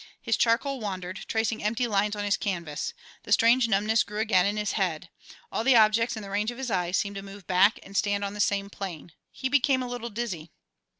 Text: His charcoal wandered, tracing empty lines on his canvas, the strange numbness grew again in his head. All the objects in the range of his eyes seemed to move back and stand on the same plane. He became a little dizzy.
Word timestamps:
His 0.19 0.35
charcoal 0.35 0.79
wandered, 0.79 1.19
tracing 1.27 1.61
empty 1.63 1.85
lines 1.85 2.15
on 2.15 2.23
his 2.23 2.35
canvas, 2.35 2.95
the 3.21 3.31
strange 3.31 3.67
numbness 3.67 4.01
grew 4.01 4.17
again 4.19 4.47
in 4.47 4.57
his 4.57 4.71
head. 4.71 5.09
All 5.51 5.63
the 5.63 5.75
objects 5.75 6.17
in 6.17 6.23
the 6.23 6.31
range 6.31 6.49
of 6.49 6.57
his 6.57 6.71
eyes 6.71 6.97
seemed 6.97 7.17
to 7.17 7.21
move 7.21 7.45
back 7.45 7.77
and 7.83 7.95
stand 7.95 8.23
on 8.25 8.33
the 8.33 8.39
same 8.39 8.71
plane. 8.71 9.11
He 9.29 9.47
became 9.47 9.83
a 9.83 9.87
little 9.87 10.09
dizzy. 10.09 10.49